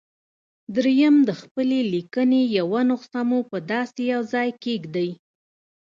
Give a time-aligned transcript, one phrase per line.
[0.75, 5.09] درېيم د خپلې ليکنې يوه نسخه مو په داسې يوه ځای کېږدئ.